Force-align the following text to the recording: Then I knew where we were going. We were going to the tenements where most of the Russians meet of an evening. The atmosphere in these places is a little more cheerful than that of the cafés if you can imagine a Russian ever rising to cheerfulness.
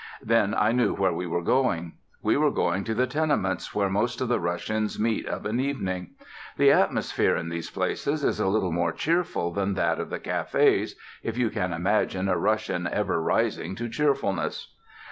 Then 0.23 0.55
I 0.55 0.71
knew 0.71 0.95
where 0.95 1.13
we 1.13 1.27
were 1.27 1.43
going. 1.43 1.91
We 2.23 2.35
were 2.35 2.49
going 2.49 2.83
to 2.85 2.95
the 2.95 3.05
tenements 3.05 3.75
where 3.75 3.87
most 3.87 4.19
of 4.19 4.29
the 4.29 4.39
Russians 4.39 4.99
meet 4.99 5.27
of 5.27 5.45
an 5.45 5.59
evening. 5.59 6.15
The 6.57 6.71
atmosphere 6.71 7.35
in 7.37 7.49
these 7.49 7.69
places 7.69 8.23
is 8.23 8.39
a 8.39 8.47
little 8.47 8.71
more 8.71 8.93
cheerful 8.93 9.53
than 9.53 9.75
that 9.75 9.99
of 9.99 10.09
the 10.09 10.19
cafés 10.19 10.93
if 11.21 11.37
you 11.37 11.51
can 11.51 11.71
imagine 11.71 12.27
a 12.29 12.35
Russian 12.39 12.87
ever 12.91 13.21
rising 13.21 13.75
to 13.75 13.87
cheerfulness. 13.87 14.73